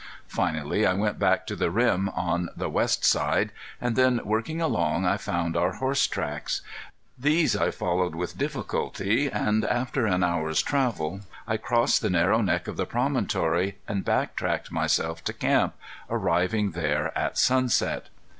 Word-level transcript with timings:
Finally 0.29 0.83
I 0.83 0.93
went 0.93 1.19
back 1.19 1.45
to 1.45 1.55
the 1.55 1.69
rim 1.69 2.09
on 2.09 2.49
the 2.57 2.71
west 2.71 3.05
side, 3.05 3.51
and 3.79 3.95
then 3.95 4.19
working 4.23 4.59
along 4.59 5.05
I 5.05 5.15
found 5.15 5.55
our 5.55 5.73
horse 5.73 6.07
tracks. 6.07 6.61
These 7.19 7.55
I 7.55 7.69
followed, 7.69 8.15
with 8.15 8.35
difficulty, 8.35 9.29
and 9.29 9.63
after 9.63 10.07
an 10.07 10.23
hour's 10.23 10.63
travel 10.63 11.19
I 11.47 11.57
crossed 11.57 12.01
the 12.01 12.09
narrow 12.09 12.41
neck 12.41 12.67
of 12.67 12.77
the 12.77 12.87
promontory, 12.87 13.77
and 13.87 14.03
back 14.03 14.35
tracked 14.35 14.71
myself 14.71 15.23
to 15.25 15.33
camp, 15.33 15.75
arriving 16.09 16.71
there 16.71 17.15
at 17.15 17.37
sunset. 17.37 18.09